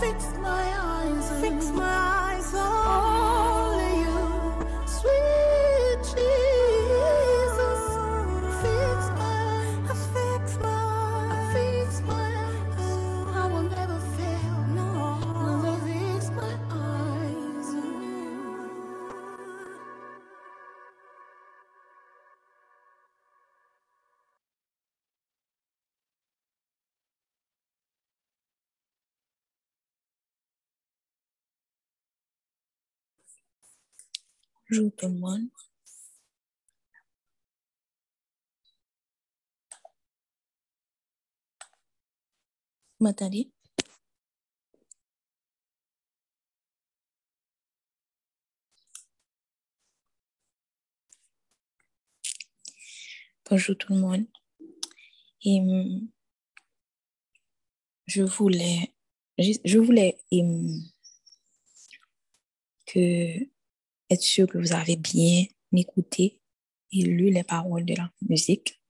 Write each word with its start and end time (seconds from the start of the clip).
Fix 0.00 0.32
my 0.40 0.48
eyes, 0.48 0.77
Bonjour 34.70 34.90
tout 34.96 35.06
le 35.06 35.14
monde. 35.14 35.48
M'entendez? 43.00 43.50
Bonjour 53.48 53.76
tout 53.78 53.94
le 53.94 54.00
monde. 54.00 54.26
Et 55.44 55.60
hum, 55.60 56.08
je 58.06 58.22
voulais, 58.22 58.92
je, 59.38 59.52
je 59.64 59.78
voulais 59.78 60.18
hum, 60.32 60.68
que 62.86 63.48
être 64.10 64.22
sûr 64.22 64.46
que 64.46 64.58
vous 64.58 64.72
avez 64.72 64.96
bien 64.96 65.44
écouté 65.72 66.40
et 66.92 67.02
lu 67.02 67.30
les 67.30 67.44
paroles 67.44 67.84
de 67.84 67.94
la 67.94 68.10
musique 68.28 68.80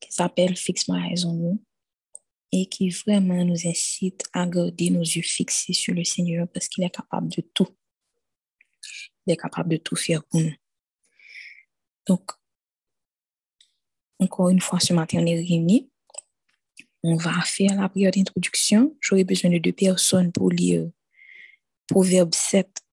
qui 0.00 0.12
s'appelle 0.12 0.56
Fix 0.56 0.88
My 0.88 1.10
Eyes 1.10 1.24
on 1.26 1.36
You 1.36 1.64
et 2.52 2.66
qui 2.66 2.88
vraiment 2.90 3.44
nous 3.44 3.66
incite 3.66 4.22
à 4.32 4.46
garder 4.46 4.90
nos 4.90 5.02
yeux 5.02 5.22
fixés 5.22 5.72
sur 5.72 5.92
le 5.92 6.04
Seigneur 6.04 6.46
parce 6.48 6.68
qu'il 6.68 6.84
est 6.84 6.90
capable 6.90 7.28
de 7.28 7.42
tout. 7.52 7.68
Il 9.26 9.32
est 9.32 9.36
capable 9.36 9.70
de 9.70 9.76
tout 9.76 9.96
faire 9.96 10.22
pour 10.24 10.40
nous. 10.40 10.54
Donc, 12.06 12.30
encore 14.20 14.50
une 14.50 14.60
fois, 14.60 14.78
ce 14.78 14.92
matin, 14.92 15.18
on 15.20 15.26
est 15.26 15.34
réunis. 15.34 15.90
On 17.02 17.16
va 17.16 17.42
faire 17.42 17.74
la 17.74 17.88
prière 17.88 18.12
d'introduction. 18.12 18.96
J'aurai 19.00 19.24
besoin 19.24 19.50
de 19.50 19.58
deux 19.58 19.72
personnes 19.72 20.30
pour 20.30 20.50
lire 20.50 20.88
Proverbe 21.88 22.34
7 22.34 22.83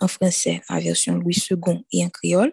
en 0.00 0.08
français, 0.08 0.62
la 0.68 0.80
version 0.80 1.16
Louis 1.16 1.36
II 1.50 1.84
et 1.92 2.04
en 2.04 2.10
créole. 2.10 2.52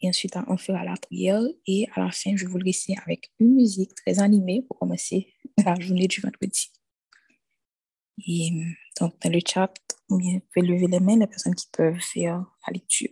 Et 0.00 0.08
ensuite, 0.08 0.36
on 0.48 0.56
fera 0.56 0.84
la 0.84 0.96
prière 0.96 1.42
et 1.66 1.86
à 1.94 2.00
la 2.00 2.10
fin, 2.10 2.36
je 2.36 2.46
vous 2.46 2.58
le 2.58 2.64
laisser 2.64 2.94
avec 3.04 3.32
une 3.38 3.54
musique 3.54 3.94
très 3.94 4.18
animée 4.18 4.62
pour 4.62 4.78
commencer 4.78 5.32
la 5.64 5.78
journée 5.78 6.08
du 6.08 6.20
vendredi. 6.20 6.72
Et 8.26 8.50
donc, 9.00 9.14
dans 9.20 9.30
le 9.30 9.40
chat, 9.46 9.72
vous 10.08 10.18
pouvez 10.18 10.66
lever 10.66 10.86
les 10.88 11.00
mains 11.00 11.16
les 11.16 11.26
personnes 11.26 11.54
qui 11.54 11.66
peuvent 11.72 12.00
faire 12.00 12.44
la 12.66 12.72
lecture. 12.72 13.10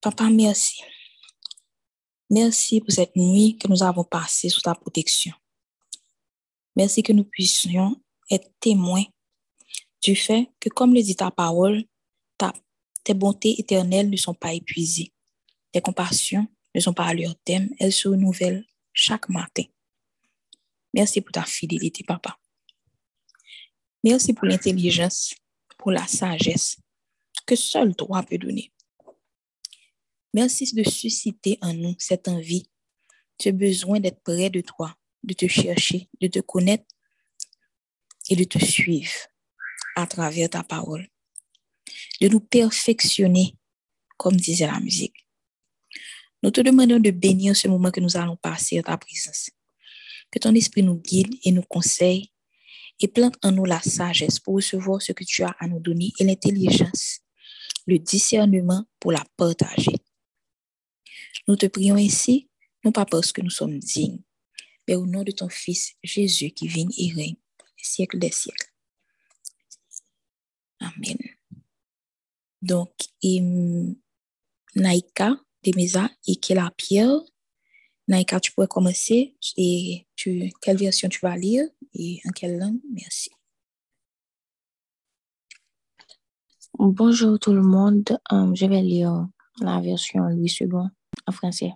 Papa, 0.00 0.30
merci. 0.30 0.82
Merci 2.30 2.80
pour 2.80 2.92
cette 2.92 3.16
nuit 3.16 3.58
que 3.58 3.68
nous 3.68 3.82
avons 3.82 4.04
passée 4.04 4.48
sous 4.48 4.60
ta 4.60 4.74
protection. 4.74 5.32
Merci 6.78 7.02
que 7.02 7.12
nous 7.12 7.24
puissions 7.24 8.00
être 8.30 8.48
témoins 8.60 9.04
du 10.00 10.14
fait 10.14 10.48
que, 10.60 10.68
comme 10.68 10.94
le 10.94 11.02
dit 11.02 11.16
ta 11.16 11.32
parole, 11.32 11.82
ta, 12.38 12.52
tes 13.02 13.14
bontés 13.14 13.58
éternelles 13.58 14.08
ne 14.08 14.16
sont 14.16 14.32
pas 14.32 14.54
épuisées. 14.54 15.12
Tes 15.72 15.80
compassions 15.80 16.46
ne 16.76 16.80
sont 16.80 16.94
pas 16.94 17.06
à 17.06 17.14
leur 17.14 17.34
thème, 17.40 17.68
elles 17.80 17.92
se 17.92 18.06
renouvellent 18.06 18.64
chaque 18.92 19.28
matin. 19.28 19.64
Merci 20.94 21.20
pour 21.20 21.32
ta 21.32 21.42
fidélité, 21.42 22.04
papa. 22.04 22.38
Merci 24.04 24.32
pour 24.32 24.46
l'intelligence, 24.46 25.34
pour 25.78 25.90
la 25.90 26.06
sagesse 26.06 26.76
que 27.44 27.56
seul 27.56 27.96
toi 27.96 28.22
peut 28.22 28.38
donner. 28.38 28.72
Merci 30.32 30.72
de 30.72 30.88
susciter 30.88 31.58
en 31.60 31.74
nous 31.74 31.96
cette 31.98 32.28
envie, 32.28 32.70
ce 33.42 33.48
besoin 33.48 33.98
d'être 33.98 34.22
près 34.22 34.48
de 34.48 34.60
toi, 34.60 34.94
de 35.22 35.34
te 35.34 35.46
chercher, 35.46 36.08
de 36.20 36.28
te 36.28 36.40
connaître 36.40 36.84
et 38.30 38.36
de 38.36 38.44
te 38.44 38.58
suivre 38.58 39.12
à 39.96 40.06
travers 40.06 40.50
ta 40.50 40.62
parole, 40.62 41.08
de 42.20 42.28
nous 42.28 42.40
perfectionner, 42.40 43.56
comme 44.16 44.36
disait 44.36 44.66
la 44.66 44.80
musique. 44.80 45.26
Nous 46.42 46.50
te 46.50 46.60
demandons 46.60 47.00
de 47.00 47.10
bénir 47.10 47.56
ce 47.56 47.66
moment 47.66 47.90
que 47.90 48.00
nous 48.00 48.16
allons 48.16 48.36
passer 48.36 48.78
à 48.78 48.82
ta 48.82 48.96
présence. 48.96 49.50
Que 50.30 50.38
ton 50.38 50.54
esprit 50.54 50.82
nous 50.82 51.00
guide 51.00 51.34
et 51.42 51.50
nous 51.50 51.62
conseille 51.62 52.30
et 53.00 53.08
plante 53.08 53.36
en 53.42 53.52
nous 53.52 53.64
la 53.64 53.80
sagesse 53.80 54.38
pour 54.38 54.54
recevoir 54.56 55.02
ce 55.02 55.12
que 55.12 55.24
tu 55.24 55.42
as 55.42 55.54
à 55.58 55.66
nous 55.66 55.80
donner 55.80 56.12
et 56.18 56.24
l'intelligence, 56.24 57.20
le 57.86 57.98
discernement 57.98 58.84
pour 59.00 59.12
la 59.12 59.24
partager. 59.36 59.94
Nous 61.46 61.56
te 61.56 61.66
prions 61.66 61.96
ainsi, 61.96 62.48
non 62.84 62.92
pas 62.92 63.06
parce 63.06 63.32
que 63.32 63.40
nous 63.40 63.50
sommes 63.50 63.78
dignes, 63.78 64.22
au 64.96 65.06
nom 65.06 65.22
de 65.22 65.32
ton 65.32 65.48
Fils 65.48 65.94
Jésus 66.02 66.50
qui 66.50 66.68
vit 66.68 66.86
et 66.98 67.12
règne 67.12 67.36
les 67.60 67.84
siècles 67.84 68.18
des 68.18 68.30
siècles. 68.30 68.72
Amen. 70.80 71.18
Donc, 72.62 72.90
im, 73.24 73.94
Naïka 74.74 75.36
de 75.64 75.72
Mesa 75.76 76.10
et 76.26 76.36
Kela 76.36 76.72
Pierre. 76.76 77.20
Naïka, 78.06 78.40
tu 78.40 78.52
pourrais 78.52 78.68
commencer 78.68 79.36
et 79.56 80.06
tu, 80.16 80.50
quelle 80.60 80.78
version 80.78 81.08
tu 81.08 81.20
vas 81.20 81.36
lire 81.36 81.68
et 81.94 82.20
en 82.26 82.30
quelle 82.30 82.58
langue? 82.58 82.80
Merci. 82.90 83.30
Bonjour 86.78 87.38
tout 87.38 87.52
le 87.52 87.62
monde. 87.62 88.18
Euh, 88.32 88.54
je 88.54 88.66
vais 88.66 88.82
lire 88.82 89.26
la 89.60 89.80
version 89.80 90.24
Louis 90.28 90.54
II 90.60 90.68
en 91.26 91.32
français. 91.32 91.72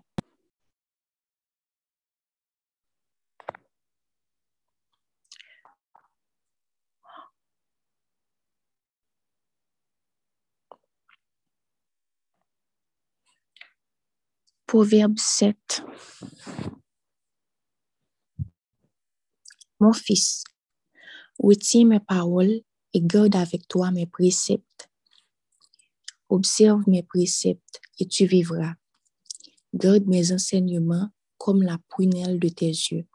Proverbe 14.73 15.19
7. 15.19 15.85
Mon 19.79 19.93
fils, 19.93 20.45
retiens 21.39 21.85
mes 21.85 22.01
paroles 22.01 22.63
et 22.95 23.03
garde 23.03 23.37
avec 23.37 23.69
toi 23.69 23.91
mes 23.91 24.07
préceptes. 24.07 24.91
Observe 26.31 26.85
mes 26.87 27.03
préceptes 27.03 27.83
et 27.99 28.09
tu 28.09 28.25
vivras. 28.25 28.73
Garde 29.75 30.07
mes 30.07 30.33
enseignements 30.33 31.11
comme 31.37 31.63
la 31.63 31.77
prunelle 31.91 32.41
de 32.41 32.49
tes 32.49 32.69
yeux. 32.69 33.07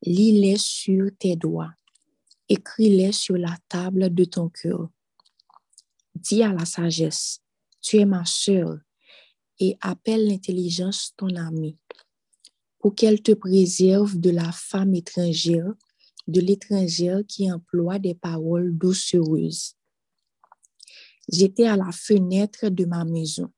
Lis-les 0.00 0.56
sur 0.56 1.10
tes 1.18 1.36
doigts. 1.36 1.74
Écris-les 2.48 3.12
sur 3.12 3.36
la 3.36 3.54
table 3.68 4.14
de 4.14 4.24
ton 4.24 4.48
cœur. 4.48 4.88
Dis 6.14 6.42
à 6.42 6.54
la 6.54 6.64
sagesse, 6.64 7.42
tu 7.82 7.98
es 7.98 8.06
ma 8.06 8.24
sœur, 8.24 8.78
et 9.58 9.76
appelle 9.80 10.26
l'intelligence 10.26 11.12
ton 11.16 11.34
ami, 11.36 11.76
pour 12.78 12.94
qu'elle 12.94 13.22
te 13.22 13.32
préserve 13.32 14.18
de 14.18 14.30
la 14.30 14.50
femme 14.52 14.94
étrangère, 14.94 15.72
de 16.26 16.40
l'étrangère 16.40 17.20
qui 17.26 17.50
emploie 17.50 17.98
des 17.98 18.14
paroles 18.14 18.76
doucereuses. 18.76 19.74
J'étais 21.30 21.66
à 21.66 21.76
la 21.76 21.92
fenêtre 21.92 22.68
de 22.68 22.84
ma 22.84 23.04
maison 23.04 23.52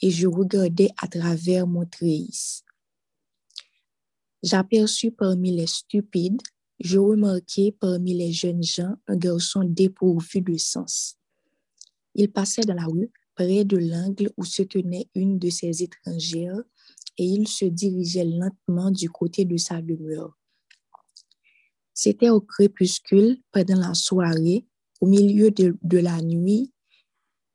et 0.00 0.10
je 0.10 0.26
regardais 0.26 0.90
à 0.96 1.08
travers 1.08 1.66
mon 1.66 1.86
treillis. 1.86 2.62
J'aperçus 4.42 5.10
parmi 5.10 5.56
les 5.56 5.66
stupides, 5.66 6.42
je 6.80 6.98
remarquai 6.98 7.72
parmi 7.72 8.14
les 8.14 8.32
jeunes 8.32 8.62
gens 8.62 8.94
un 9.06 9.16
garçon 9.16 9.64
dépourvu 9.64 10.42
de 10.42 10.56
sens. 10.56 11.16
Il 12.14 12.30
passait 12.30 12.62
dans 12.62 12.74
la 12.74 12.84
rue 12.84 13.10
près 13.34 13.64
de 13.64 13.76
l'angle 13.76 14.30
où 14.36 14.44
se 14.44 14.62
tenait 14.62 15.08
une 15.14 15.38
de 15.38 15.50
ces 15.50 15.82
étrangères 15.82 16.62
et 17.18 17.24
il 17.24 17.46
se 17.48 17.64
dirigeait 17.64 18.24
lentement 18.24 18.90
du 18.90 19.10
côté 19.10 19.44
de 19.44 19.56
sa 19.56 19.80
demeure. 19.80 20.36
C'était 21.92 22.30
au 22.30 22.40
crépuscule, 22.40 23.40
pendant 23.52 23.78
la 23.78 23.94
soirée, 23.94 24.66
au 25.00 25.06
milieu 25.06 25.50
de, 25.50 25.76
de 25.82 25.98
la 25.98 26.20
nuit 26.22 26.72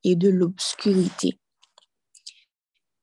et 0.04 0.16
de 0.16 0.30
l'obscurité. 0.30 1.40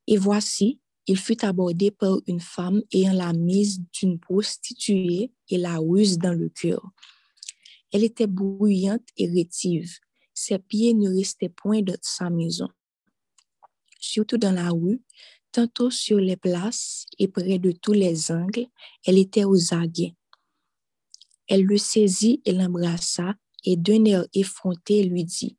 Et 0.06 0.16
voici, 0.16 0.80
il 1.06 1.18
fut 1.18 1.44
abordé 1.44 1.90
par 1.90 2.18
une 2.26 2.40
femme 2.40 2.82
ayant 2.92 3.12
la 3.12 3.32
mise 3.32 3.80
d'une 3.92 4.18
prostituée 4.18 5.32
et 5.48 5.58
la 5.58 5.78
ruse 5.78 6.18
dans 6.18 6.32
le 6.32 6.48
cœur. 6.48 6.90
Elle 7.92 8.04
était 8.04 8.26
bruyante 8.26 9.06
et 9.16 9.28
rétive. 9.28 9.98
Ses 10.38 10.58
pieds 10.58 10.92
ne 10.92 11.08
restaient 11.08 11.48
point 11.48 11.80
de 11.80 11.96
sa 12.02 12.28
maison. 12.28 12.68
Surtout 13.98 14.36
dans 14.36 14.52
la 14.52 14.68
rue, 14.68 15.00
tantôt 15.50 15.90
sur 15.90 16.18
les 16.18 16.36
places 16.36 17.06
et 17.18 17.26
près 17.26 17.58
de 17.58 17.72
tous 17.72 17.94
les 17.94 18.30
angles, 18.30 18.66
elle 19.06 19.16
était 19.16 19.44
aux 19.44 19.72
aguets. 19.72 20.14
Elle 21.48 21.62
le 21.62 21.78
saisit 21.78 22.42
et 22.44 22.52
l'embrassa 22.52 23.34
et 23.64 23.76
d'un 23.78 24.04
air 24.04 24.26
effronté 24.34 25.04
lui 25.04 25.24
dit, 25.24 25.56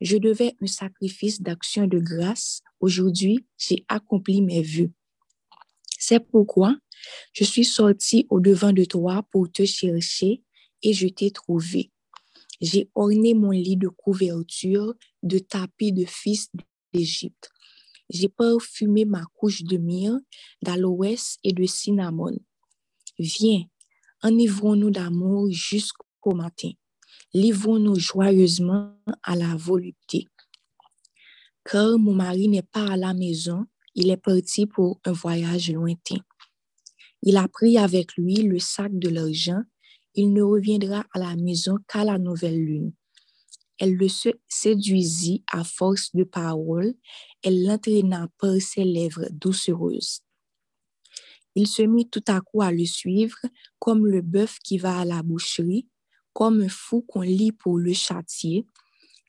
Je 0.00 0.18
devais 0.18 0.54
un 0.62 0.68
sacrifice 0.68 1.42
d'action 1.42 1.88
de 1.88 1.98
grâce. 1.98 2.62
Aujourd'hui, 2.78 3.44
j'ai 3.58 3.84
accompli 3.88 4.40
mes 4.40 4.62
vues. 4.62 4.92
C'est 5.98 6.20
pourquoi 6.20 6.76
je 7.32 7.42
suis 7.42 7.64
sorti 7.64 8.24
au 8.30 8.38
devant 8.38 8.72
de 8.72 8.84
toi 8.84 9.24
pour 9.32 9.50
te 9.50 9.64
chercher 9.64 10.44
et 10.82 10.92
je 10.92 11.08
t'ai 11.08 11.32
trouvé. 11.32 11.90
J'ai 12.60 12.90
orné 12.94 13.34
mon 13.34 13.50
lit 13.50 13.76
de 13.76 13.88
couverture 13.88 14.94
de 15.22 15.38
tapis 15.38 15.92
de 15.92 16.04
fils 16.04 16.50
d'Égypte. 16.92 17.50
J'ai 18.08 18.28
parfumé 18.28 19.04
ma 19.04 19.24
couche 19.34 19.62
de 19.62 19.76
myrrhe, 19.76 20.20
d'aloès 20.62 21.38
et 21.42 21.52
de 21.52 21.66
cinnamon. 21.66 22.38
Viens, 23.18 23.64
enivrons-nous 24.22 24.90
d'amour 24.90 25.50
jusqu'au 25.50 26.34
matin. 26.34 26.70
Livrons-nous 27.34 27.98
joyeusement 27.98 28.96
à 29.22 29.34
la 29.36 29.56
volupté. 29.56 30.26
Car 31.64 31.98
mon 31.98 32.14
mari 32.14 32.48
n'est 32.48 32.62
pas 32.62 32.92
à 32.92 32.96
la 32.96 33.12
maison, 33.12 33.66
il 33.94 34.10
est 34.10 34.16
parti 34.16 34.66
pour 34.66 35.00
un 35.04 35.12
voyage 35.12 35.70
lointain. 35.70 36.20
Il 37.22 37.36
a 37.36 37.48
pris 37.48 37.76
avec 37.76 38.14
lui 38.16 38.36
le 38.36 38.58
sac 38.58 38.96
de 38.96 39.08
l'argent. 39.08 39.62
Il 40.18 40.32
ne 40.32 40.42
reviendra 40.42 41.04
à 41.12 41.18
la 41.18 41.36
maison 41.36 41.76
qu'à 41.86 42.02
la 42.02 42.18
nouvelle 42.18 42.58
lune. 42.58 42.92
Elle 43.78 43.94
le 43.96 44.08
séduisit 44.48 45.44
à 45.52 45.62
force 45.62 46.14
de 46.16 46.24
paroles. 46.24 46.94
Elle 47.42 47.62
l'entraîna 47.62 48.26
par 48.38 48.56
ses 48.58 48.84
lèvres 48.84 49.28
doucereuses. 49.30 50.22
Il 51.54 51.66
se 51.66 51.82
mit 51.82 52.08
tout 52.08 52.24
à 52.28 52.40
coup 52.40 52.62
à 52.62 52.72
le 52.72 52.86
suivre, 52.86 53.36
comme 53.78 54.06
le 54.06 54.22
bœuf 54.22 54.58
qui 54.64 54.78
va 54.78 55.00
à 55.00 55.04
la 55.04 55.22
boucherie, 55.22 55.86
comme 56.32 56.62
un 56.62 56.68
fou 56.68 57.02
qu'on 57.02 57.20
lit 57.20 57.52
pour 57.52 57.78
le 57.78 57.92
châtier, 57.92 58.66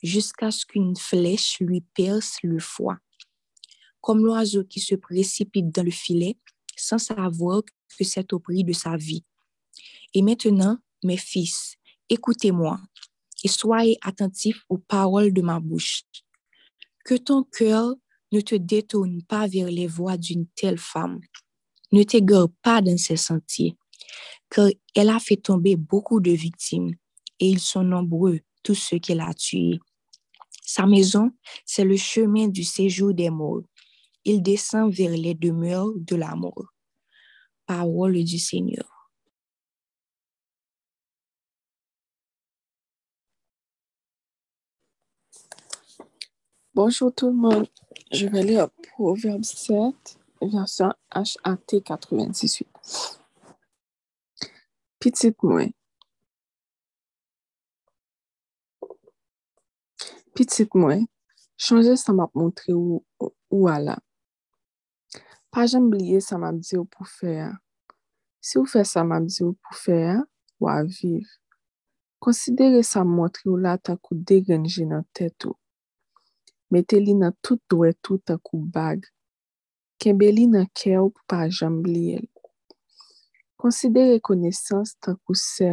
jusqu'à 0.04 0.52
ce 0.52 0.66
qu'une 0.66 0.96
flèche 0.96 1.58
lui 1.60 1.82
perce 1.82 2.38
le 2.44 2.60
foie. 2.60 2.98
Comme 4.00 4.26
l'oiseau 4.26 4.64
qui 4.64 4.80
se 4.80 4.96
précipite 4.96 5.70
dans 5.76 5.84
le 5.84 5.92
filet 5.92 6.38
sans 6.78 6.98
savoir 6.98 7.64
que 7.98 8.04
c'est 8.06 8.32
au 8.32 8.40
prix 8.40 8.64
de 8.64 8.74
sa 8.74 8.96
vie. 8.96 9.26
Et 10.14 10.22
maintenant, 10.22 10.78
mes 11.04 11.18
fils, 11.18 11.76
écoutez-moi 12.10 12.80
et 13.44 13.48
soyez 13.48 13.98
attentifs 14.02 14.64
aux 14.70 14.78
paroles 14.78 15.34
de 15.34 15.42
ma 15.42 15.60
bouche. 15.60 16.04
Que 17.06 17.16
ton 17.16 17.44
cœur 17.44 17.94
ne 18.32 18.42
te 18.42 18.56
détourne 18.56 19.22
pas 19.24 19.48
vers 19.48 19.70
les 19.70 19.88
voies 19.88 20.18
d'une 20.18 20.48
telle 20.56 20.78
femme. 20.78 21.22
Ne 21.92 22.04
t'égare 22.04 22.50
pas 22.62 22.82
dans 22.82 22.98
ses 22.98 23.16
sentiers, 23.16 23.78
car 24.50 24.70
elle 24.96 25.10
a 25.10 25.20
fait 25.20 25.38
tomber 25.38 25.76
beaucoup 25.76 26.20
de 26.20 26.32
victimes 26.32 26.96
et 27.40 27.50
ils 27.50 27.60
sont 27.60 27.84
nombreux, 27.84 28.40
tous 28.64 28.76
ceux 28.76 29.00
qu'elle 29.00 29.22
a 29.22 29.34
tués. 29.34 29.80
Sa 30.64 30.86
maison, 30.86 31.32
c'est 31.66 31.86
le 31.86 31.96
chemin 31.96 32.50
du 32.50 32.64
séjour 32.64 33.14
des 33.14 33.30
morts. 33.30 33.64
Il 34.26 34.42
descend 34.42 34.92
vers 34.92 35.12
les 35.12 35.34
demeures 35.34 35.94
de 35.96 36.16
la 36.18 36.36
mort. 36.36 36.74
Parole 37.66 38.22
du 38.24 38.38
Seigneur. 38.38 38.97
Bonjour 46.78 47.12
tout 47.12 47.30
le 47.30 47.34
monde. 47.34 47.66
Je 48.12 48.28
vais 48.28 48.44
lire 48.44 48.70
Proverbe 48.94 49.44
7, 49.44 49.96
version 50.44 50.94
HAT 51.10 51.82
98. 51.84 52.68
Petite 55.00 55.42
mouin. 55.42 55.70
Petite 60.36 60.76
mouin, 60.76 61.04
chanje 61.58 61.96
sa 61.96 62.14
map 62.14 62.30
montre 62.36 62.70
ou, 62.70 63.04
ou 63.50 63.68
ala. 63.68 63.98
Pa 65.50 65.66
jan 65.66 65.90
bliye 65.90 66.22
sa 66.22 66.38
map 66.38 66.62
di 66.62 66.78
ou 66.78 66.86
pou 66.86 67.10
fè 67.10 67.40
ya. 67.40 67.52
Si 68.38 68.62
ou 68.62 68.70
fè 68.70 68.86
sa 68.86 69.02
map 69.02 69.26
di 69.26 69.42
ou 69.42 69.58
pou 69.58 69.82
fè 69.82 70.04
ya, 70.12 70.18
ou 70.62 70.70
aviv. 70.70 71.26
Konsidere 72.22 72.86
sa 72.86 73.02
montre 73.02 73.50
ou 73.50 73.58
la 73.58 73.80
takou 73.82 74.14
degenje 74.14 74.86
nan 74.86 75.10
tèt 75.18 75.50
ou. 75.50 75.58
mette 76.72 77.00
li 77.00 77.14
nan 77.16 77.36
tout 77.42 77.62
dwe 77.72 77.94
tout 78.04 78.34
akou 78.34 78.60
bag, 78.76 79.06
kembe 80.02 80.28
li 80.32 80.48
nan 80.52 80.68
kè 80.78 80.98
ou 81.00 81.14
pou 81.14 81.24
pa 81.32 81.46
jambli 81.48 82.18
el. 82.18 82.28
Konsidere 83.58 84.20
konesans 84.22 84.94
tankou 85.02 85.38
sè 85.38 85.72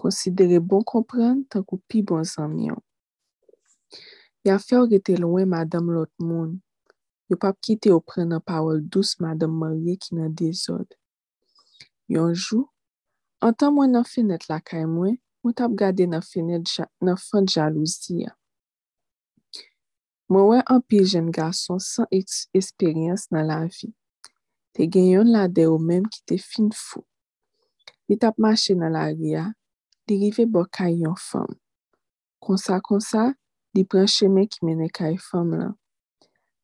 konsidere 0.00 0.60
bon 0.62 0.84
kompran 0.86 1.42
tankou 1.52 1.82
pi 1.90 2.04
bon 2.06 2.24
zanmion. 2.24 2.78
Ya 4.46 4.56
fè 4.62 4.78
ou 4.78 4.88
rete 4.88 5.18
lwen 5.18 5.50
madame 5.50 5.92
lot 5.92 6.12
moun, 6.22 6.56
yo 7.28 7.36
pap 7.36 7.58
kite 7.60 7.90
ou 7.92 8.00
pren 8.00 8.30
nan 8.32 8.40
pawol 8.40 8.80
dous 8.80 9.16
madame 9.20 9.58
marye 9.60 9.98
ki 10.00 10.16
nan 10.16 10.32
dezod. 10.32 10.86
Yonjou, 12.08 12.64
an 13.44 13.52
tan 13.52 13.74
mwen 13.74 13.92
nan 13.92 14.06
fenet 14.08 14.46
lakay 14.48 14.86
mwen, 14.88 15.18
mwen 15.42 15.58
tap 15.58 15.74
gade 15.76 16.06
nan 16.08 16.24
fenet 16.24 16.70
nan 17.04 17.18
fon 17.20 17.44
jalouzi 17.44 18.22
ya. 18.24 18.37
Mwen 20.28 20.44
wè 20.50 20.58
an 20.72 20.82
pi 20.88 20.98
jen 21.10 21.30
gason 21.32 21.78
san 21.80 22.06
eksperyans 22.12 23.22
nan 23.32 23.46
la 23.48 23.62
vi. 23.76 23.88
Te 24.76 24.84
genyon 24.92 25.30
la 25.32 25.46
de 25.56 25.64
ou 25.70 25.80
menm 25.80 26.04
ki 26.12 26.20
te 26.28 26.36
fin 26.50 26.68
fou. 26.76 27.04
Li 28.08 28.16
tap 28.20 28.36
mache 28.44 28.76
nan 28.76 28.92
la 28.96 29.06
ria, 29.08 29.44
li 30.06 30.18
rive 30.20 30.44
bo 30.52 30.66
kay 30.76 30.98
yon 31.02 31.16
fam. 31.28 31.48
Konsa 32.44 32.76
konsa, 32.84 33.24
li 33.74 33.82
pren 33.88 34.08
cheme 34.14 34.44
ki 34.52 34.60
mene 34.68 34.90
kay 34.98 35.16
fam 35.28 35.50
lan. 35.60 35.74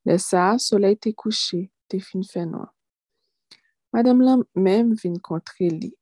Le 0.05 0.19
sa, 0.21 0.45
soley 0.61 0.97
te 1.01 1.15
kouche, 1.17 1.63
te 1.89 2.01
fin 2.05 2.25
fenwa. 2.33 2.69
Madame 3.97 4.25
lan 4.27 4.45
menm 4.65 4.93
vin 5.01 5.17
kontre 5.25 5.71
li. 5.73 5.93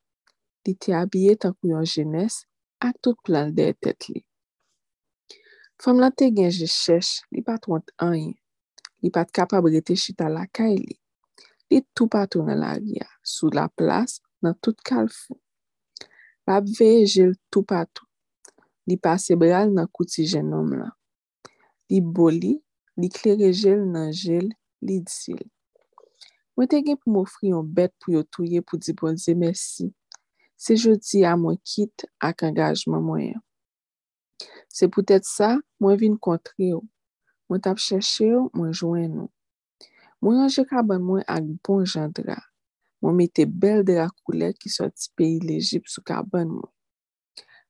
Li 0.66 0.74
te 0.82 0.94
abye 0.98 1.38
tan 1.38 1.54
kou 1.54 1.70
yon 1.70 1.86
jenes 1.86 2.42
ak 2.82 2.98
tout 3.02 3.18
plan 3.22 3.54
de 3.54 3.70
tet 3.78 4.10
li. 4.10 4.26
Fom 5.82 5.98
lan 5.98 6.14
te 6.14 6.30
genje 6.30 6.68
chèche, 6.70 7.26
li 7.34 7.42
pat 7.42 7.66
want 7.70 7.90
anye. 7.98 8.36
li 9.02 9.10
pat 9.10 9.30
kapab 9.34 9.66
rete 9.66 9.94
chita 9.98 10.28
la 10.30 10.46
kay 10.56 10.76
li. 10.78 10.96
Li 11.70 11.78
tou 11.94 12.06
patou 12.14 12.46
nan 12.46 12.60
la 12.62 12.72
ria, 12.78 13.06
sou 13.34 13.50
la 13.56 13.66
plas 13.68 14.20
nan 14.42 14.54
tout 14.62 14.78
kal 14.86 15.08
fou. 15.10 15.38
Lap 16.46 16.66
veye 16.78 17.06
jel 17.06 17.34
tou 17.50 17.66
patou, 17.66 18.06
li 18.86 18.96
pase 18.98 19.36
bral 19.38 19.72
nan 19.74 19.90
kouti 19.90 20.26
jenom 20.26 20.70
la. 20.78 20.90
Li 21.90 22.00
boli, 22.02 22.54
li 23.00 23.08
kleri 23.10 23.50
jel 23.54 23.82
nan 23.94 24.10
jel, 24.14 24.50
li 24.86 25.00
disil. 25.02 25.42
Mwen 26.54 26.68
te 26.68 26.82
gen 26.84 26.98
pou 27.00 27.14
mwofri 27.14 27.50
yon 27.50 27.66
bet 27.76 27.94
pou 27.98 28.14
yo 28.14 28.22
touye 28.28 28.60
pou 28.62 28.78
di 28.78 28.94
bonze 28.94 29.34
mersi. 29.38 29.88
Se 30.62 30.76
jodi 30.78 31.24
a 31.26 31.32
mwen 31.38 31.56
kit 31.66 32.04
ak 32.22 32.44
angajman 32.46 33.02
mwen 33.02 33.24
yon. 33.32 33.42
Se 34.72 34.88
pou 34.88 35.04
tèt 35.06 35.26
sa, 35.28 35.54
mwen 35.82 35.98
vin 36.00 36.16
kontre 36.16 36.70
yo. 36.72 36.80
Mwen 37.48 37.62
tap 37.64 37.80
chèche 37.82 38.30
yo, 38.30 38.46
mwen 38.56 38.72
jwen 38.72 39.10
nou. 39.16 39.28
Mwen 40.22 40.44
anje 40.44 40.64
kaban 40.70 41.02
mwen 41.04 41.24
ak 41.28 41.48
bon 41.64 41.82
jan 41.84 42.12
dra. 42.16 42.38
Mwen 43.02 43.18
mette 43.18 43.44
bel 43.46 43.82
dra 43.86 44.06
koulet 44.22 44.56
ki 44.62 44.70
soti 44.70 45.10
peyi 45.18 45.40
l'Egypte 45.42 45.90
sou 45.92 46.06
kaban 46.06 46.52
mwen. 46.54 46.70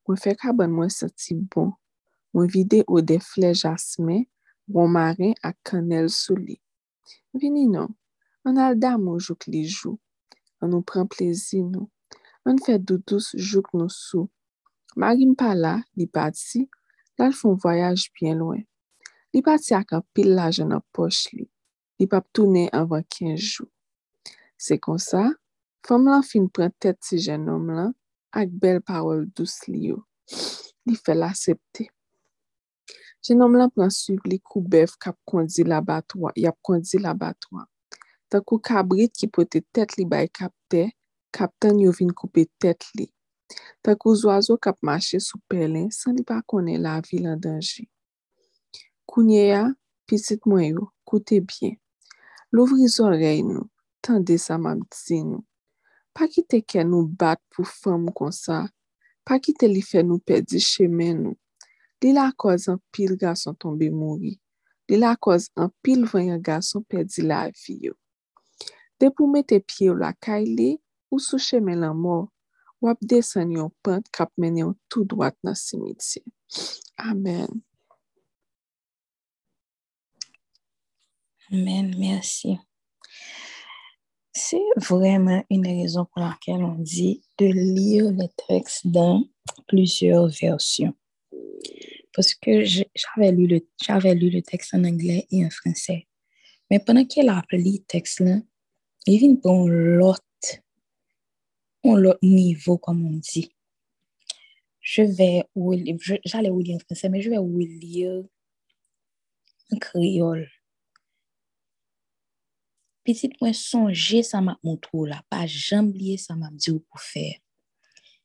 Mwen 0.05 0.21
fè 0.21 0.35
kaban 0.39 0.75
mwen 0.77 0.93
soti 0.93 1.39
bon. 1.53 1.73
Mwen 2.33 2.51
vide 2.53 2.83
ou 2.87 3.01
de 3.05 3.19
fle 3.21 3.51
jasmen, 3.53 4.27
romarin 4.73 5.35
ak 5.45 5.59
kanel 5.69 6.07
sou 6.13 6.37
li. 6.37 6.59
Vini 7.37 7.65
nou, 7.69 7.89
an 8.49 8.61
al 8.61 8.79
dam 8.81 9.09
ou 9.09 9.21
jouk 9.21 9.49
li 9.49 9.65
jou. 9.67 9.99
An 10.63 10.71
nou 10.73 10.85
pren 10.87 11.09
plezi 11.11 11.61
nou. 11.65 11.89
An 12.49 12.61
fè 12.63 12.79
doudous 12.79 13.33
jouk 13.35 13.73
nou 13.75 13.89
sou. 13.93 14.29
Marim 14.97 15.33
pa 15.41 15.55
la, 15.57 15.75
li 15.97 16.07
pati, 16.07 16.67
lal 17.19 17.33
foun 17.39 17.57
voyaj 17.63 18.09
bien 18.15 18.37
lwen. 18.41 18.65
Li 19.33 19.41
pati 19.47 19.73
ak 19.79 19.95
an 19.97 20.05
pil 20.15 20.35
la 20.37 20.51
jen 20.53 20.75
an 20.77 20.85
poch 20.95 21.21
li. 21.37 21.47
Li 21.99 22.07
pap 22.13 22.27
toune 22.35 22.67
anvan 22.79 23.05
15 23.07 23.47
jou. 23.53 23.69
Se 24.65 24.77
kon 24.85 25.01
sa, 25.01 25.23
fom 25.87 26.05
lan 26.11 26.25
fin 26.27 26.47
pren 26.55 26.73
tet 26.83 26.99
si 27.07 27.17
jen 27.25 27.49
om 27.55 27.71
lan 27.77 27.91
ak 28.41 28.53
bel 28.63 28.81
parol 28.85 29.25
dous 29.37 29.55
li 29.71 29.89
yo. 29.89 29.99
Li 30.87 30.95
fel 31.05 31.25
asepte. 31.25 31.89
Jen 33.25 33.43
om 33.47 33.57
lan 33.57 33.73
pren 33.73 33.93
suiv 33.95 34.27
li 34.29 34.41
kou 34.45 34.61
bev 34.75 34.97
kap 35.03 35.17
kondi 35.29 35.65
la 35.65 35.81
batwa, 35.89 36.35
yap 36.45 36.59
kondi 36.67 37.01
la 37.01 37.15
batwa. 37.17 37.65
Takou 38.29 38.61
kabrit 38.61 39.17
ki 39.17 39.29
pote 39.33 39.65
tet 39.73 39.97
li 39.99 40.05
bay 40.09 40.29
kapte, 40.29 40.91
kapten 41.33 41.81
yo 41.81 41.93
vin 41.97 42.13
koupe 42.17 42.45
tet 42.61 42.85
li. 42.99 43.09
Pek 43.83 44.07
ou 44.07 44.15
zoazo 44.19 44.57
kap 44.63 44.79
mache 44.87 45.21
sou 45.21 45.41
pelen 45.51 45.91
san 45.95 46.17
li 46.17 46.25
pa 46.27 46.41
kone 46.47 46.79
la 46.79 47.01
vi 47.07 47.23
lan 47.25 47.41
denje. 47.43 47.89
Kounye 49.11 49.47
ya, 49.53 49.63
pisit 50.07 50.47
mwen 50.47 50.77
yo, 50.77 50.91
koute 51.09 51.41
bien. 51.45 51.77
Louvri 52.53 52.87
zorey 52.89 53.43
nou, 53.45 53.67
tende 54.05 54.39
sa 54.39 54.59
mam 54.59 54.83
mabdi 54.83 55.23
nou. 55.25 55.43
Pa 56.13 56.27
kite 56.29 56.61
ken 56.69 56.91
nou 56.93 57.09
bat 57.09 57.41
pou 57.53 57.65
fam 57.65 58.11
kon 58.13 58.33
sa, 58.37 58.67
pa 59.25 59.39
kite 59.41 59.69
li 59.71 59.81
fe 59.81 60.03
nou 60.05 60.21
pedi 60.21 60.61
chemen 60.61 61.23
nou. 61.25 61.37
Li 62.05 62.11
la 62.13 62.27
koz 62.37 62.67
an 62.69 62.81
pil 62.93 63.15
gason 63.17 63.57
tombe 63.57 63.89
mouri, 63.95 64.35
li 64.91 64.99
la 65.01 65.15
koz 65.17 65.49
an 65.57 65.71
pil 65.85 66.05
vanyan 66.11 66.43
gason 66.45 66.85
pedi 66.85 67.25
la 67.25 67.47
vi 67.63 67.79
yo. 67.89 67.97
De 69.01 69.09
pou 69.09 69.31
mete 69.33 69.57
pie 69.65 69.89
ou 69.89 69.97
la 69.97 70.13
kay 70.13 70.45
li, 70.45 70.75
ou 71.09 71.23
sou 71.23 71.41
chemen 71.41 71.81
la 71.81 71.93
mor, 71.97 72.29
wap 72.83 72.99
desen 73.01 73.53
yon 73.55 73.71
pant 73.83 74.07
kap 74.15 74.33
men 74.37 74.59
yon 74.59 74.75
tout 74.91 75.07
dwat 75.09 75.37
nan 75.47 75.57
simitye. 75.59 76.23
Amen. 76.99 77.63
Amen, 81.53 81.95
merci. 81.99 82.59
C'est 84.33 84.65
vraiment 84.77 85.45
une 85.51 85.67
raison 85.67 86.07
pour 86.07 86.23
laquelle 86.23 86.65
on 86.65 86.77
dit 86.79 87.23
de 87.39 87.47
lire 87.47 88.11
le 88.11 88.27
texte 88.49 88.87
dans 88.87 89.23
plusieurs 89.69 90.29
versions. 90.29 90.95
Parce 92.15 92.35
que 92.35 92.65
j'avais 92.65 93.33
lu, 93.33 93.47
lu 93.47 94.31
le 94.31 94.41
texte 94.41 94.75
en 94.75 94.85
anglais 94.85 95.27
et 95.31 95.45
en 95.45 95.51
français. 95.51 96.09
Mais 96.71 96.79
pendant 96.79 97.05
qu'elle 97.05 97.29
a 97.29 97.39
appelé 97.39 97.73
le 97.73 97.85
texte 97.85 98.21
là, 98.21 98.37
il 99.07 99.19
vient 99.19 99.35
pour 99.35 99.69
l'autre, 99.69 100.23
l'autre 101.85 102.19
niveau, 102.23 102.79
comme 102.79 103.05
on 103.07 103.19
dit. 103.19 103.53
Je 104.81 105.03
vais, 105.03 105.45
j'allais 106.25 106.51
vous 106.51 106.61
lire 106.61 106.77
en 106.77 106.81
français, 106.81 107.09
mais 107.09 107.23
je 107.23 107.31
vais 107.31 107.39
vous 107.39 107.59
lire 107.59 108.25
en 109.73 109.77
créole. 109.77 110.49
Petit 113.03 113.33
mwen 113.41 113.55
sonje 113.59 114.21
sa 114.23 114.39
map 114.39 114.61
montrou 114.63 115.09
la, 115.11 115.25
pa 115.27 115.43
jamb 115.51 115.91
liye 115.91 116.21
sa 116.23 116.37
map 116.39 116.55
di 116.55 116.71
ou 116.71 116.79
pou 116.87 117.03
fè. 117.03 117.41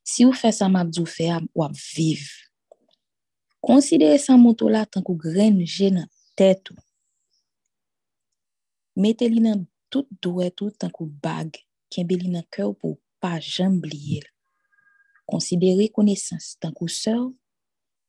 Si 0.06 0.22
ou 0.26 0.36
fè 0.38 0.52
sa 0.54 0.68
map 0.70 0.92
di 0.94 1.02
ou 1.02 1.10
fè, 1.10 1.32
wap 1.58 1.74
viv. 1.96 2.28
Konsidere 3.66 4.20
sa 4.22 4.38
montrou 4.38 4.70
la 4.70 4.84
tan 4.86 5.02
kou 5.02 5.18
gren 5.18 5.58
jè 5.66 5.90
nan 5.96 6.06
tèt 6.38 6.70
ou. 6.76 6.78
Mete 9.02 9.26
li 9.34 9.42
nan 9.42 9.66
tout 9.90 10.06
douet 10.22 10.62
ou 10.62 10.70
tan 10.70 10.94
kou 10.94 11.10
bag, 11.26 11.58
kenbe 11.90 12.22
li 12.22 12.30
nan 12.30 12.46
pa 13.22 13.38
jamb 13.42 13.86
liye. 13.86 14.22
Konsidere 15.28 15.90
konesans 15.96 16.56
tan 16.62 16.72
kou 16.76 16.88
sèw, 16.92 17.34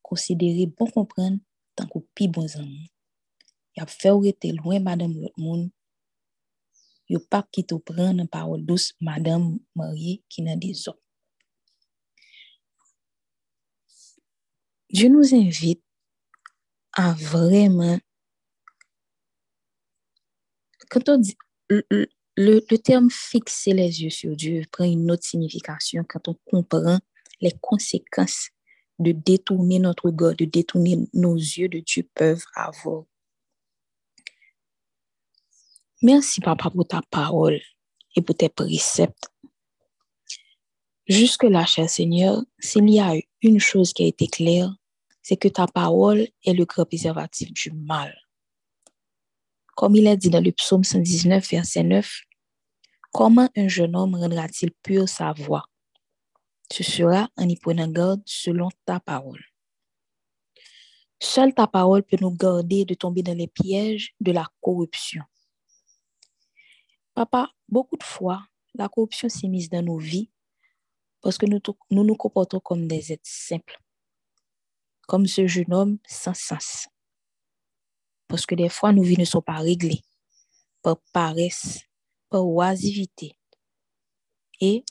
konsidere 0.07 0.69
bon 0.77 0.91
kompren 0.95 1.41
tan 1.77 1.89
kou 1.91 2.05
pi 2.15 2.29
bon 2.31 2.47
zanmou. 2.49 2.87
Yap 3.79 3.91
fè 3.95 4.13
ou 4.15 4.25
rete 4.25 4.53
lwen 4.57 4.83
madame 4.87 5.21
lot 5.23 5.35
moun, 5.39 5.69
yo 7.09 7.21
pap 7.31 7.49
ki 7.55 7.65
tou 7.67 7.81
pran 7.81 8.17
nan 8.19 8.29
parol 8.31 8.65
dous 8.67 8.93
madame 9.01 9.59
mariye 9.79 10.19
ki 10.31 10.45
nan 10.47 10.61
de 10.61 10.73
zon. 10.75 10.99
Dieu 14.91 15.09
nous 15.09 15.35
invite 15.35 15.83
à 16.95 17.13
vraiment, 17.13 17.99
quand 20.89 21.09
on 21.11 21.19
dit, 21.19 21.37
le, 22.41 22.61
terme 22.79 23.11
fixer 23.11 23.73
les 23.73 24.03
yeux 24.03 24.11
sur 24.11 24.37
Dieu 24.37 24.63
prend 24.71 24.85
une 24.85 25.11
autre 25.11 25.25
signification 25.25 26.05
quand 26.09 26.29
on 26.29 26.37
comprend 26.49 27.01
les 27.41 27.53
conséquences 27.61 28.51
de 29.01 29.11
détourner 29.11 29.81
notre 29.81 30.07
regard, 30.07 30.37
de 30.37 30.45
détourner 30.45 30.99
nos 31.13 31.35
yeux 31.35 31.69
de 31.69 31.81
Dieu 31.81 32.09
peuvent 32.15 32.45
avoir. 32.55 33.05
Merci, 36.01 36.41
Papa, 36.41 36.71
pour 36.71 36.87
ta 36.87 37.01
parole 37.11 37.61
et 38.15 38.23
pour 38.23 38.37
tes 38.37 38.49
préceptes. 38.49 39.31
Jusque-là, 41.09 41.67
cher 41.67 41.91
Seigneur, 41.91 42.45
s'il 42.61 42.89
y 42.89 43.01
a 43.01 43.15
une 43.43 43.59
chose 43.59 43.93
qui 43.93 44.05
a 44.05 44.07
été 44.07 44.29
claire, 44.29 44.73
c'est 45.23 45.37
que 45.37 45.49
ta 45.49 45.67
parole 45.67 46.29
est 46.45 46.53
le 46.53 46.67
grand 46.67 46.85
préservatif 46.85 47.53
du 47.53 47.73
mal. 47.73 48.17
Comme 49.75 49.97
il 49.97 50.07
est 50.07 50.17
dit 50.17 50.31
dans 50.31 50.43
le 50.43 50.53
psaume 50.53 50.85
119, 50.85 51.51
verset 51.51 51.83
9, 51.83 52.28
Comment 53.19 53.49
un 53.57 53.67
jeune 53.67 53.97
homme 53.97 54.15
rendra-t-il 54.15 54.71
pure 54.71 55.09
sa 55.09 55.33
voix? 55.33 55.65
Ce 56.71 56.85
sera 56.85 57.29
en 57.37 57.49
y 57.49 57.57
prenant 57.57 57.89
garde 57.89 58.23
selon 58.25 58.69
ta 58.87 59.01
parole. 59.01 59.45
Seule 61.19 61.53
ta 61.53 61.67
parole 61.67 62.05
peut 62.05 62.19
nous 62.21 62.31
garder 62.31 62.85
de 62.85 62.95
tomber 62.95 63.25
dans 63.25 63.37
les 63.37 63.49
pièges 63.49 64.15
de 64.21 64.31
la 64.31 64.47
corruption. 64.61 65.25
Papa, 67.13 67.51
beaucoup 67.69 67.97
de 67.97 68.05
fois, 68.05 68.47
la 68.75 68.89
corruption 68.89 69.29
s'est 69.29 69.49
mise 69.49 69.69
dans 69.69 69.85
nos 69.85 69.99
vies 69.99 70.31
parce 71.21 71.39
que 71.39 71.47
nous 71.47 71.59
nous, 71.91 72.05
nous 72.05 72.15
comportons 72.15 72.61
comme 72.61 72.87
des 72.87 73.13
êtres 73.13 73.23
simples, 73.25 73.81
comme 75.09 75.27
ce 75.27 75.45
jeune 75.49 75.75
homme 75.75 75.99
sans 76.07 76.35
sens. 76.35 76.87
Parce 78.29 78.47
que 78.47 78.55
des 78.55 78.69
fois, 78.69 78.93
nos 78.93 79.03
vies 79.03 79.19
ne 79.19 79.25
sont 79.25 79.43
pas 79.43 79.59
réglées 79.59 80.03
par 80.83 80.99
paresse, 81.13 81.81
par 81.81 81.88
oisivité. 82.37 83.39
Et 84.61 84.85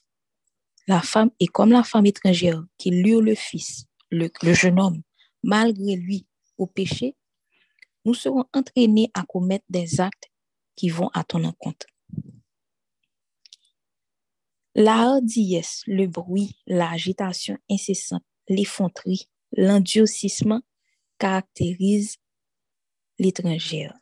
la 0.87 1.01
femme, 1.01 1.31
et 1.39 1.47
comme 1.47 1.71
la 1.71 1.83
femme 1.83 2.05
étrangère 2.05 2.63
qui 2.77 2.91
lure 2.91 3.21
le 3.21 3.35
fils, 3.35 3.85
le, 4.09 4.29
le 4.41 4.53
jeune 4.53 4.79
homme, 4.79 5.01
malgré 5.43 5.95
lui, 5.95 6.25
au 6.57 6.65
péché, 6.65 7.15
nous 8.05 8.13
serons 8.13 8.45
entraînés 8.53 9.11
à 9.13 9.23
commettre 9.23 9.65
des 9.69 9.99
actes 9.99 10.31
qui 10.75 10.89
vont 10.89 11.09
à 11.13 11.23
ton 11.23 11.43
encontre. 11.43 11.87
La 14.75 14.93
hardiesse, 14.93 15.81
le 15.87 16.07
bruit, 16.07 16.57
l'agitation 16.67 17.57
incessante, 17.69 18.23
l'effronterie, 18.47 19.27
l'endurcissement 19.51 20.61
caractérisent 21.17 22.17
l'étrangère. 23.19 23.93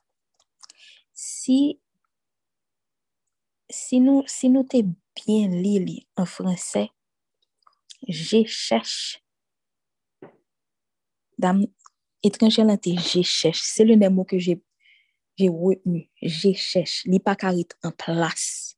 Si, 1.14 1.80
si 3.70 4.00
nous, 4.00 4.24
si 4.28 4.50
nous 4.50 4.64
t'es 4.64 4.84
bien 4.84 5.48
lili 5.48 6.08
en 6.16 6.26
français, 6.26 6.90
je 8.08 8.44
cherche. 8.46 9.22
Dame, 11.38 11.66
étrangère 12.24 12.66
je 12.84 13.22
cherche. 13.22 13.62
C'est 13.64 13.84
le 13.84 13.98
même 13.98 14.16
mot 14.16 14.24
que 14.24 14.40
j'ai 14.40 14.62
retenu. 15.40 16.10
Je 16.22 16.54
cherche. 16.54 17.04
Li 17.06 17.20
pa 17.20 17.36
karit 17.36 17.68
en 17.84 17.92
place. 17.92 18.78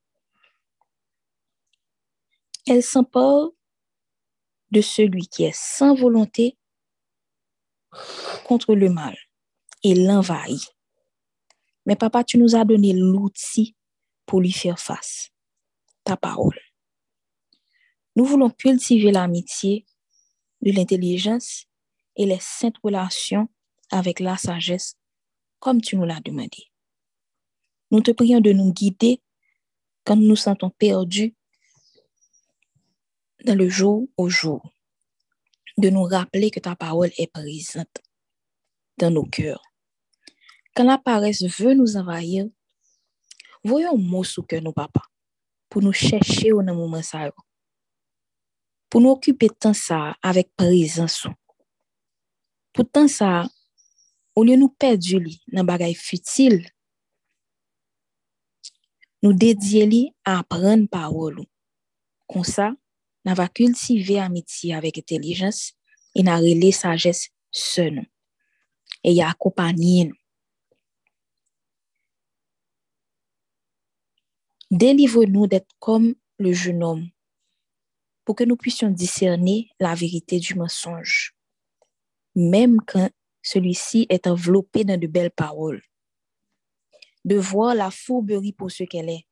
Elle 2.65 2.83
s'empare 2.83 3.49
de 4.71 4.81
celui 4.81 5.27
qui 5.27 5.45
est 5.45 5.55
sans 5.55 5.95
volonté 5.95 6.57
contre 8.45 8.75
le 8.75 8.89
mal 8.89 9.15
et 9.83 9.95
l'envahit. 9.95 10.75
Mais 11.85 11.95
papa, 11.95 12.25
tu 12.25 12.37
nous 12.37 12.55
as 12.55 12.65
donné 12.65 12.91
l'outil 12.91 13.76
pour 14.27 14.41
lui 14.41 14.51
faire 14.51 14.79
face. 14.79 15.31
Ta 16.03 16.15
parole. 16.15 16.59
Nous 18.15 18.25
voulons 18.25 18.51
cultiver 18.51 19.11
l'amitié, 19.11 19.87
de 20.61 20.71
l'intelligence 20.71 21.65
et 22.15 22.25
les 22.25 22.39
saintes 22.39 22.77
relations 22.83 23.47
avec 23.91 24.19
la 24.19 24.37
sagesse 24.37 24.95
comme 25.59 25.81
tu 25.81 25.95
nous 25.95 26.05
l'as 26.05 26.21
demandé. 26.21 26.71
Nous 27.91 28.01
te 28.01 28.11
prions 28.11 28.41
de 28.41 28.51
nous 28.51 28.73
guider 28.73 29.21
quand 30.03 30.15
nous 30.15 30.27
nous 30.27 30.35
sentons 30.35 30.69
perdus 30.69 31.35
dans 33.45 33.55
le 33.55 33.69
jour 33.69 34.07
au 34.17 34.29
jour, 34.29 34.73
de 35.77 35.89
nous 35.89 36.03
rappeler 36.03 36.51
que 36.51 36.59
ta 36.59 36.75
parole 36.75 37.11
est 37.17 37.31
présente 37.31 38.01
dans 38.97 39.11
nos 39.11 39.25
cœurs. 39.25 39.61
Quand 40.75 40.83
la 40.83 40.97
paresse 40.97 41.43
veut 41.43 41.73
nous 41.73 41.97
envahir, 41.97 42.47
voyon 43.67 43.99
mou 43.99 44.25
souke 44.25 44.59
nou 44.63 44.75
papa, 44.75 45.03
pou 45.67 45.83
nou 45.83 45.95
chèche 45.95 46.53
ou 46.53 46.63
nan 46.65 46.77
mouman 46.77 47.03
sa 47.05 47.27
yo. 47.27 47.35
Pou 48.87 49.03
nou 49.03 49.17
okype 49.17 49.49
tan 49.59 49.75
sa 49.75 50.15
avèk 50.23 50.49
prezansou. 50.55 51.33
Pou 52.71 52.87
tan 52.87 53.09
sa, 53.11 53.47
ou 54.37 54.45
liyo 54.47 54.57
nou 54.61 54.71
perdi 54.79 55.19
li 55.19 55.35
nan 55.51 55.67
bagay 55.67 55.95
futil, 55.97 56.61
nou 59.23 59.35
dedye 59.35 59.83
li 59.89 60.01
apren 60.23 60.85
parol 60.91 61.41
ou. 61.41 61.49
Kon 62.27 62.45
sa, 62.47 62.71
nan 63.27 63.35
va 63.39 63.47
kultive 63.51 64.19
amiti 64.23 64.71
avèk 64.75 65.01
etelijans, 65.03 65.73
e 66.15 66.23
nan 66.23 66.39
rele 66.43 66.71
sajes 66.75 67.27
se 67.51 67.89
nou. 67.91 68.07
E 69.03 69.17
ya 69.17 69.33
akopanyen 69.33 70.13
nou. 70.13 70.16
Délivre-nous 74.71 75.47
d'être 75.47 75.73
comme 75.79 76.13
le 76.39 76.51
jeune 76.51 76.83
homme 76.83 77.09
pour 78.25 78.35
que 78.35 78.43
nous 78.43 78.57
puissions 78.57 78.89
discerner 78.89 79.69
la 79.79 79.95
vérité 79.95 80.39
du 80.39 80.55
mensonge, 80.55 81.33
même 82.35 82.81
quand 82.85 83.09
celui-ci 83.41 84.05
est 84.09 84.27
enveloppé 84.27 84.83
dans 84.83 84.99
de 84.99 85.07
belles 85.07 85.31
paroles. 85.31 85.81
De 87.23 87.37
voir 87.37 87.75
la 87.75 87.91
fourberie 87.91 88.51
pour 88.51 88.69
ce 88.69 88.83
qu'elle 88.83 89.09
est 89.09 89.25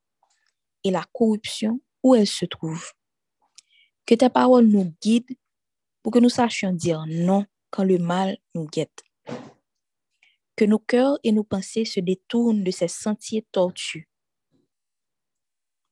et 0.86 0.92
la 0.92 1.06
corruption 1.14 1.82
où 2.02 2.16
elle 2.16 2.28
se 2.28 2.46
trouve. 2.46 2.94
Que 4.06 4.16
tes 4.16 4.30
paroles 4.30 4.68
nous 4.68 4.96
guident 5.02 5.36
pour 6.02 6.14
que 6.14 6.20
nous 6.20 6.30
sachions 6.30 6.72
dire 6.72 7.04
non 7.08 7.46
quand 7.72 7.84
le 7.84 7.98
mal 7.98 8.38
nous 8.54 8.68
guette. 8.68 9.04
Que 10.56 10.64
nos 10.64 10.80
cœurs 10.80 11.20
et 11.26 11.34
nos 11.34 11.44
pensées 11.44 11.84
se 11.84 12.00
détournent 12.00 12.64
de 12.64 12.72
ces 12.72 12.88
sentiers 12.88 13.46
tortus 13.52 14.08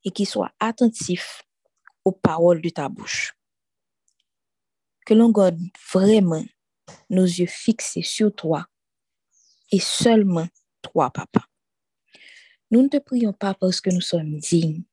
et 0.04 0.12
qu'ils 0.12 0.28
soient 0.28 0.54
attentifs 0.60 1.44
aux 2.06 2.12
paroles 2.12 2.62
de 2.62 2.70
ta 2.70 2.90
bouche. 2.90 3.36
Que 5.06 5.14
l'on 5.14 5.30
garde 5.30 5.60
vraiment 5.92 6.46
nos 7.10 7.26
yeux 7.26 7.48
fixés 7.48 8.02
sur 8.02 8.34
toi 8.34 8.68
et 9.72 9.80
seulement 9.80 10.48
toi, 10.82 11.10
papa. 11.10 11.48
Nous 12.72 12.82
ne 12.82 12.88
te 12.88 12.98
prions 12.98 13.34
pas 13.34 13.54
parce 13.54 13.82
que 13.82 13.90
nous 13.90 14.02
sommes 14.02 14.38
dignes, 14.38 14.84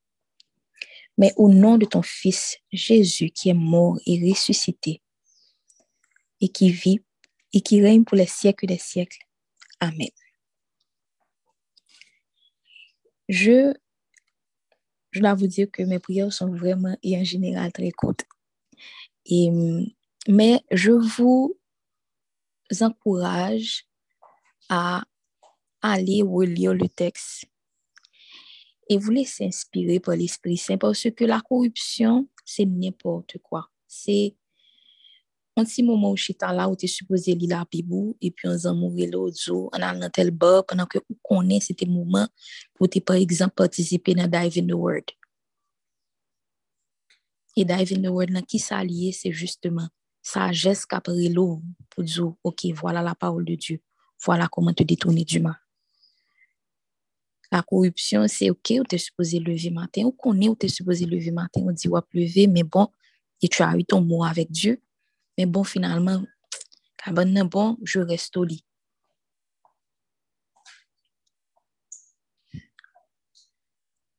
mais 1.17 1.33
au 1.37 1.49
nom 1.49 1.79
de 1.79 1.87
ton 1.87 2.03
Fils 2.03 2.59
Jésus 2.73 3.31
qui 3.31 3.51
est 3.51 3.55
mort 3.55 3.99
et 4.07 4.31
ressuscité 4.31 5.03
et 6.41 6.49
qui 6.49 6.71
vit 6.71 7.05
et 7.53 7.61
qui 7.61 7.83
règne 7.83 8.05
pour 8.05 8.17
les 8.17 8.27
siècles 8.27 8.67
des 8.67 8.79
siècles. 8.79 9.19
Amen. 9.81 10.11
Je, 13.29 13.75
je 15.11 15.21
dois 15.21 15.35
vous 15.35 15.47
dire 15.47 15.71
que 15.71 15.83
mes 15.83 15.99
prières 15.99 16.33
sont 16.33 16.49
vraiment 16.55 16.97
et 17.03 17.19
en 17.19 17.25
général 17.25 17.73
très 17.73 17.91
courtes. 17.91 18.25
Mais 20.29 20.61
je 20.71 20.93
vous 20.93 21.57
encourage 22.81 23.87
à 24.69 25.03
aller 25.83 26.23
relire 26.23 26.75
le 26.75 26.89
texte 26.89 27.47
et 28.89 28.99
vous 28.99 29.11
laisser 29.11 29.47
inspirer 29.47 30.01
par 30.01 30.17
l'Esprit 30.17 30.57
Saint 30.57 30.79
parce 30.79 31.09
que 31.11 31.25
la 31.25 31.41
corruption, 31.41 32.29
c'est 32.45 32.67
n'importe 32.67 33.39
quoi. 33.43 33.71
C'est 33.87 34.35
moment 35.83 36.11
où 36.11 36.17
je 36.17 36.25
suis 36.25 36.37
là 36.41 36.69
où 36.69 36.77
tu 36.77 36.87
es 36.87 36.89
supposé 36.89 37.35
lire 37.35 37.59
la 37.59 37.67
et 38.21 38.31
puis 38.31 38.49
on 38.49 38.59
s'en 38.59 38.75
mourir 38.75 39.11
l'autre 39.13 39.39
jour, 39.41 39.71
on 39.73 39.81
a 39.81 39.95
dans 39.95 40.11
tel 40.11 40.31
bar 40.31 40.65
pendant 40.67 40.87
que 40.87 40.99
vous 40.99 41.17
connaissez 41.23 41.69
c'était 41.69 41.87
moment 41.87 42.29
pour 42.75 42.89
tu 42.89 43.01
par 43.01 43.17
exemple 43.17 43.55
participer 43.55 44.15
dans 44.15 44.27
Dive 44.27 44.63
in 44.63 44.67
the 44.67 44.73
Word. 44.73 45.05
Et 47.57 47.65
Dive 47.65 47.93
in 47.97 48.03
the 48.03 48.13
Word, 48.13 48.29
qui 48.47 48.59
s'allie, 48.59 49.13
c'est 49.13 49.33
justement 49.33 49.89
sagesse 50.23 50.87
qu'après 50.87 51.29
l'eau 51.29 51.63
pour 51.91 52.05
dire, 52.05 52.33
OK, 52.45 52.67
voilà 52.75 53.03
la 53.03 53.15
parole 53.15 53.45
de 53.45 53.55
Dieu. 53.55 53.81
Voilà 54.25 54.49
comment 54.49 54.73
te 54.73 54.83
détourner 54.83 55.25
du 55.25 55.41
mal. 55.41 55.57
La 57.51 57.63
corruption, 57.63 58.29
c'est 58.29 58.51
OK, 58.51 58.73
ou 58.79 58.85
tu 58.85 58.95
es 58.95 58.99
supposé 58.99 59.41
lever 59.41 59.71
matin, 59.71 60.03
ou 60.05 60.13
connaît 60.13 60.49
où 60.49 60.55
tu 60.55 60.67
es 60.67 60.69
supposé 60.69 61.05
lever 61.05 61.33
matin, 61.33 61.63
on 61.65 61.73
dit, 61.73 61.89
ou 61.89 61.99
lever, 62.13 62.47
mais 62.47 62.63
bon, 62.63 62.89
et 63.43 63.49
tu 63.49 63.63
as 63.63 63.77
eu 63.77 63.85
ton 63.85 64.01
mot 64.01 64.23
avec 64.23 64.51
Dieu. 64.51 64.81
Mais 65.41 65.47
bon, 65.47 65.65
finalement, 65.65 66.23
bon, 67.47 67.79
je 67.83 67.99
reste 67.99 68.37
au 68.37 68.45
lit. 68.45 68.63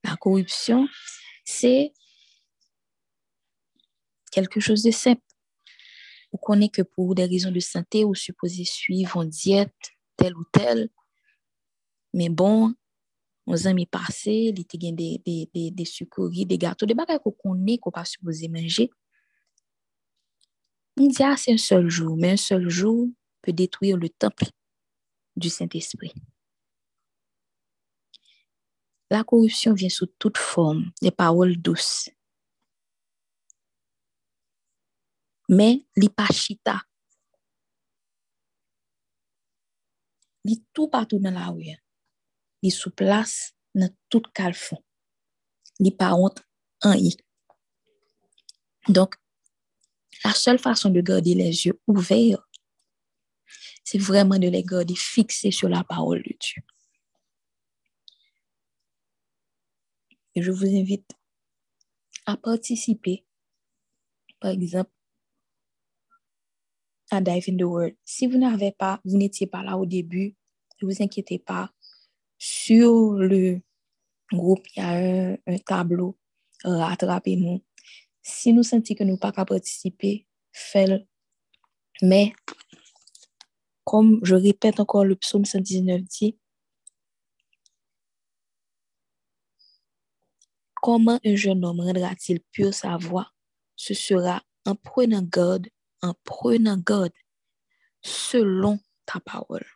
La 0.02 0.16
corruption, 0.16 0.88
c'est 1.44 1.92
quelque 4.32 4.58
chose 4.58 4.82
de 4.82 4.90
simple. 4.90 5.22
Vous 6.32 6.38
connaissez 6.38 6.70
que 6.70 6.82
pour 6.82 7.14
des 7.14 7.26
raisons 7.26 7.52
de 7.52 7.60
santé, 7.60 8.02
vous 8.02 8.16
supposez 8.16 8.64
suivre 8.64 9.22
une 9.22 9.30
diète 9.30 9.92
telle 10.16 10.36
ou 10.36 10.42
telle. 10.50 10.88
Mais 12.14 12.30
bon, 12.30 12.74
nos 13.46 13.68
amis 13.68 13.86
passés, 13.86 14.52
il 14.52 14.58
y 14.58 14.88
a 14.88 14.92
des, 14.92 15.22
des, 15.24 15.48
des, 15.54 15.70
des 15.70 15.84
sucreries, 15.84 16.46
des 16.46 16.58
gâteaux, 16.58 16.84
des 16.84 16.94
bagages 16.94 17.20
qu'on 17.22 17.30
connaît, 17.30 17.78
qu'on 17.78 17.92
pas 17.92 18.04
supposé 18.04 18.48
manger. 18.48 18.90
On 20.98 21.06
dit, 21.06 21.22
ah, 21.22 21.36
c'est 21.36 21.52
un 21.52 21.58
seul 21.58 21.88
jour, 21.88 22.16
mais 22.16 22.32
un 22.32 22.36
seul 22.36 22.68
jour 22.68 23.08
peut 23.40 23.52
détruire 23.52 23.96
le 23.96 24.08
temple 24.08 24.44
du 25.36 25.48
Saint-Esprit. 25.48 26.12
La 29.10 29.24
corruption 29.24 29.74
vient 29.74 29.88
sous 29.88 30.06
toute 30.06 30.38
forme, 30.38 30.90
des 31.00 31.10
paroles 31.10 31.56
douces. 31.56 32.10
Mais 35.48 35.84
l'ipachita, 35.96 36.80
li 40.44 40.64
tout 40.72 40.88
partout 40.88 41.18
dans 41.18 41.30
la 41.30 41.48
rue. 41.48 41.76
Li 42.62 42.70
sous 42.70 42.90
place 42.90 43.52
dans 43.74 43.90
tout 44.08 44.22
calfon. 44.34 44.82
Li 45.78 45.90
pas 45.90 46.14
honte 46.14 46.42
en 46.82 46.94
y. 46.94 47.16
Donc, 48.88 49.16
la 50.24 50.32
seule 50.32 50.58
façon 50.58 50.90
de 50.90 51.00
garder 51.00 51.34
les 51.34 51.66
yeux 51.66 51.80
ouverts, 51.86 52.48
c'est 53.84 53.98
vraiment 53.98 54.38
de 54.38 54.48
les 54.48 54.62
garder 54.62 54.94
fixés 54.94 55.50
sur 55.50 55.68
la 55.68 55.84
parole 55.84 56.22
de 56.22 56.34
Dieu. 56.38 56.62
Et 60.34 60.42
je 60.42 60.50
vous 60.50 60.66
invite 60.66 61.10
à 62.26 62.36
participer, 62.36 63.24
par 64.40 64.52
exemple, 64.52 64.90
à 67.10 67.20
Dive 67.20 67.44
in 67.48 67.56
the 67.58 67.62
Word. 67.62 67.92
Si 68.04 68.26
vous 68.26 68.38
n'avez 68.38 68.72
pas, 68.72 69.00
vous 69.04 69.18
n'étiez 69.18 69.46
pas 69.46 69.62
là 69.62 69.76
au 69.76 69.84
début, 69.84 70.34
ne 70.80 70.88
vous 70.88 71.02
inquiétez 71.02 71.38
pas. 71.38 71.70
Sur 72.38 73.12
le 73.12 73.60
groupe, 74.32 74.66
il 74.74 74.80
y 74.80 74.82
a 74.82 75.36
un, 75.46 75.58
tableau. 75.58 76.18
Rattrapez-nous. 76.64 77.62
Si 78.22 78.52
nous 78.52 78.62
sentons 78.62 78.94
que 78.94 79.04
nous 79.04 79.16
pas 79.16 79.32
qu'à 79.32 79.44
participer, 79.44 80.26
faites-le. 80.52 81.06
Mais, 82.02 82.32
comme 83.84 84.20
je 84.22 84.34
répète 84.34 84.80
encore 84.80 85.04
le 85.04 85.16
psaume 85.16 85.44
119 85.44 86.02
dit, 86.02 86.38
comment 90.74 91.20
un 91.24 91.36
jeune 91.36 91.64
homme 91.64 91.80
rendra-t-il 91.80 92.40
pure 92.52 92.74
sa 92.74 92.96
voix? 92.96 93.30
Ce 93.76 93.94
sera 93.94 94.42
en 94.64 94.74
prenant 94.74 95.22
garde 95.22 95.68
en 96.02 96.14
prenant 96.24 96.76
garde 96.76 97.12
selon 98.02 98.80
ta 99.06 99.20
parole, 99.20 99.66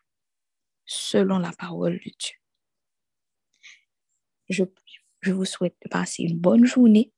selon 0.84 1.38
la 1.38 1.52
parole 1.52 1.94
de 1.94 2.10
Dieu. 2.18 2.36
Je, 4.48 4.64
je 5.20 5.32
vous 5.32 5.44
souhaite 5.44 5.76
de 5.84 5.88
passer 5.88 6.24
une 6.24 6.38
bonne 6.38 6.66
journée. 6.66 7.12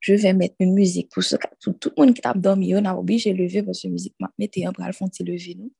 Je 0.00 0.14
vais 0.14 0.32
mettre 0.32 0.56
une 0.60 0.72
musique 0.72 1.10
pour, 1.10 1.22
tout 1.22 1.92
le 1.96 2.04
monde 2.04 2.14
qui 2.14 2.22
t'a 2.22 2.32
dormi. 2.32 2.74
On 2.74 2.84
a 2.84 2.94
obligé 2.94 3.32
de 3.32 3.38
lever 3.38 3.62
parce 3.62 3.82
que 3.82 3.88
la 3.88 3.92
musique 3.92 4.14
m'a 4.18 4.32
mis 4.38 4.50
un 4.64 4.72
bras 4.72 4.92
fond 4.92 5.08
lever 5.20 5.54
nous. 5.56 5.72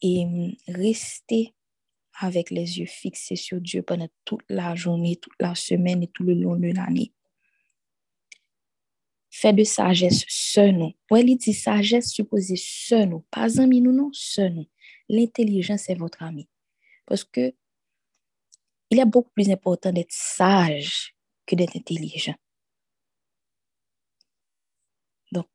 Et 0.00 0.24
hum, 0.24 0.52
rester 0.68 1.54
avec 2.18 2.50
les 2.50 2.78
yeux 2.78 2.86
fixés 2.86 3.36
sur 3.36 3.60
Dieu 3.60 3.82
pendant 3.82 4.08
toute 4.24 4.44
la 4.48 4.74
journée, 4.74 5.16
toute 5.16 5.34
la 5.38 5.54
semaine 5.54 6.02
et 6.02 6.08
tout 6.08 6.24
le 6.24 6.34
long 6.34 6.56
de 6.56 6.68
l'année. 6.74 7.12
Fais 9.30 9.52
de 9.52 9.64
sagesse 9.64 10.24
ce 10.28 10.60
nous. 10.70 10.92
Ouais, 11.10 11.22
il 11.22 11.36
dit 11.36 11.54
sagesse 11.54 12.10
supposée 12.10 12.56
ce 12.56 13.04
nous. 13.06 13.24
Pas 13.30 13.60
ami 13.60 13.80
nous, 13.80 13.92
non, 13.92 14.10
ce 14.12 14.42
nous. 14.42 14.66
L'intelligence 15.08 15.88
est 15.88 15.94
votre 15.94 16.22
ami. 16.22 16.48
Parce 17.06 17.24
que 17.24 17.54
il 18.90 18.98
est 18.98 19.06
beaucoup 19.06 19.30
plus 19.30 19.50
important 19.50 19.90
d'être 19.90 20.12
sage 20.12 21.14
que 21.46 21.54
d'être 21.56 21.76
intelligent. 21.76 22.34
Donc, 25.32 25.48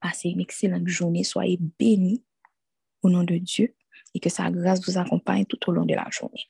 passez 0.00 0.28
une 0.28 0.40
excellente 0.40 0.86
journée. 0.86 1.24
Soyez 1.24 1.58
bénis 1.78 2.22
au 3.02 3.10
nom 3.10 3.24
de 3.24 3.38
Dieu 3.38 3.74
et 4.14 4.20
que 4.20 4.28
sa 4.28 4.50
grâce 4.50 4.84
vous 4.86 4.98
accompagne 4.98 5.46
tout 5.46 5.58
au 5.68 5.72
long 5.72 5.86
de 5.86 5.94
la 5.94 6.06
journée. 6.10 6.46